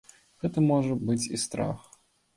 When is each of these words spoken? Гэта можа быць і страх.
Гэта 0.45 0.63
можа 0.71 0.97
быць 1.11 1.29
і 1.37 1.41
страх. 1.45 1.77